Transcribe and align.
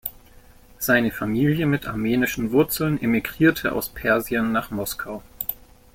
Seine 0.79 1.11
Familie 1.11 1.67
mit 1.67 1.85
armenischen 1.85 2.51
Wurzeln 2.51 2.99
emigrierte 2.99 3.71
aus 3.71 3.89
Persien 3.89 4.51
nach 4.51 4.71
Moskau. 4.71 5.21